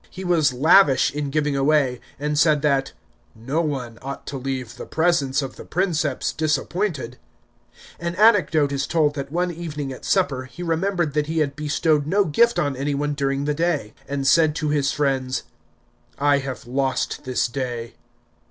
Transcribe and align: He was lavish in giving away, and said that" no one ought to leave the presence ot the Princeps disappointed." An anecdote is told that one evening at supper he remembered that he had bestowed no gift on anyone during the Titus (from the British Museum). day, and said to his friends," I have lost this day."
He 0.09 0.23
was 0.23 0.51
lavish 0.51 1.11
in 1.13 1.29
giving 1.29 1.55
away, 1.55 2.01
and 2.17 2.35
said 2.35 2.63
that" 2.63 2.93
no 3.35 3.61
one 3.61 3.99
ought 4.01 4.25
to 4.25 4.37
leave 4.37 4.75
the 4.77 4.87
presence 4.87 5.43
ot 5.43 5.57
the 5.57 5.63
Princeps 5.63 6.33
disappointed." 6.33 7.19
An 7.99 8.15
anecdote 8.15 8.71
is 8.71 8.87
told 8.87 9.13
that 9.13 9.31
one 9.31 9.51
evening 9.51 9.93
at 9.93 10.03
supper 10.03 10.45
he 10.45 10.63
remembered 10.63 11.13
that 11.13 11.27
he 11.27 11.37
had 11.37 11.55
bestowed 11.55 12.07
no 12.07 12.25
gift 12.25 12.57
on 12.57 12.75
anyone 12.75 13.13
during 13.13 13.45
the 13.45 13.53
Titus 13.53 13.63
(from 13.63 13.75
the 13.75 13.85
British 13.85 14.07
Museum). 14.09 14.13
day, 14.15 14.15
and 14.15 14.27
said 14.27 14.55
to 14.55 14.69
his 14.69 14.91
friends," 14.91 15.43
I 16.33 16.37
have 16.39 16.65
lost 16.65 17.23
this 17.25 17.47
day." 17.47 17.93